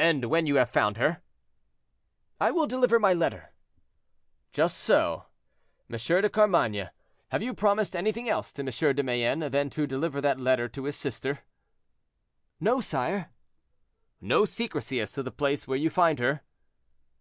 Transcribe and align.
"And 0.00 0.24
when 0.24 0.46
you 0.46 0.56
have 0.56 0.70
found 0.70 0.96
her?" 0.96 1.22
"I 2.40 2.50
will 2.50 2.66
deliver 2.66 2.98
my 2.98 3.12
letter." 3.12 3.52
"Just 4.52 4.76
so. 4.76 5.26
M. 5.88 5.96
de 5.96 6.28
Carmainges, 6.28 6.88
have 7.28 7.44
you 7.44 7.54
promised 7.54 7.94
anything 7.94 8.28
else 8.28 8.52
to 8.54 8.62
M. 8.62 8.96
de 8.96 9.04
Mayenne 9.04 9.48
than 9.52 9.70
to 9.70 9.86
deliver 9.86 10.20
that 10.20 10.40
letter 10.40 10.66
to 10.70 10.82
his 10.82 10.96
sister?" 10.96 11.44
"No, 12.58 12.80
sire." 12.80 13.30
"No 14.20 14.44
secrecy 14.46 15.00
as 15.00 15.12
to 15.12 15.22
the 15.22 15.30
place 15.30 15.68
where 15.68 15.78
you 15.78 15.90
find 15.90 16.18
her?" 16.18 16.42